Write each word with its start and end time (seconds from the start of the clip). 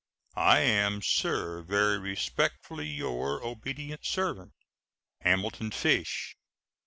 I 0.35 0.61
am, 0.61 1.03
sir, 1.03 1.61
very 1.61 1.99
respectfully, 1.99 2.87
your 2.87 3.43
obedient 3.45 4.03
servant, 4.03 4.53
HAMILTON 5.19 5.69
FISH. 5.69 6.35